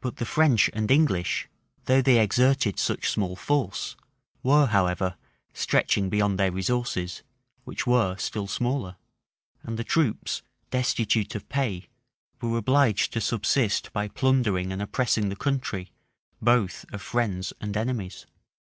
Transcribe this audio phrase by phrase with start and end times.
[0.00, 1.46] But the French and English,
[1.84, 3.96] though they exerted such small force,
[4.42, 5.16] were, however,
[5.52, 7.22] stretching beyond their resources,
[7.64, 8.96] which were still smaller;
[9.62, 11.90] and the troops, destitute of pay,
[12.40, 15.92] were obliged to subsist by plundering and oppressing the country,
[16.40, 18.24] both of friends and enemies.